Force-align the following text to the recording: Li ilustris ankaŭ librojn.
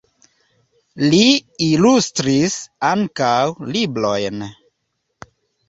Li 1.05 1.19
ilustris 1.65 2.57
ankaŭ 2.95 3.31
librojn. 3.79 4.51